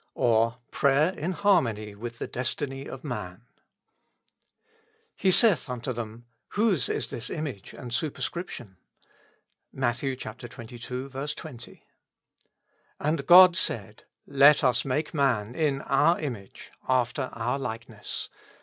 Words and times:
*' 0.07 0.13
or, 0.15 0.57
Prayer 0.71 1.11
in 1.13 1.31
harmony 1.33 1.93
with 1.93 2.17
the 2.17 2.25
Destiny 2.25 2.87
of 2.87 3.03
Man. 3.03 3.43
He 5.15 5.29
saith 5.29 5.69
unto 5.69 5.93
them, 5.93 6.25
Whose 6.53 6.89
is 6.89 7.11
this 7.11 7.29
image 7.29 7.71
and 7.73 7.91
superscrip' 7.91 8.49
Hon?— 8.59 8.77
Matt. 9.71 9.97
xxii. 9.97 10.15
20. 10.17 10.79
Ajtd 12.99 13.25
God 13.27 13.53
saidj 13.55 13.99
Let 14.25 14.63
us 14.63 14.83
make 14.83 15.13
man 15.13 15.53
in 15.53 15.81
our 15.81 16.19
image 16.19 16.71
^ 16.73 16.77
after 16.89 17.29
our 17.33 17.59
likeness. 17.59 18.27